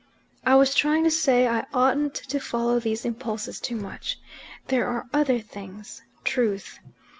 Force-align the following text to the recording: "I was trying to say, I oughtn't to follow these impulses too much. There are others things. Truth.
"I 0.43 0.55
was 0.55 0.73
trying 0.73 1.03
to 1.03 1.11
say, 1.11 1.47
I 1.47 1.67
oughtn't 1.75 2.15
to 2.15 2.39
follow 2.39 2.79
these 2.79 3.05
impulses 3.05 3.59
too 3.59 3.75
much. 3.75 4.19
There 4.67 4.87
are 4.87 5.07
others 5.13 5.43
things. 5.43 6.01
Truth. 6.23 6.79